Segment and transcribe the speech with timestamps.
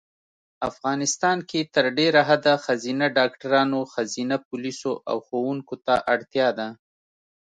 [0.69, 6.67] افغانیستان کې تر ډېره حده ښځېنه ډاکټرانو ښځېنه پولیسو او ښوونکو ته اړتیا ده